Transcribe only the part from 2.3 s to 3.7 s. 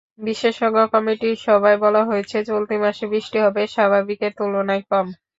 চলতি মাসে বৃষ্টি হবে